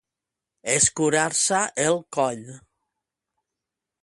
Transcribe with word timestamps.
Escurar-se 0.75 1.61
el 1.85 2.01
coll. 2.19 2.43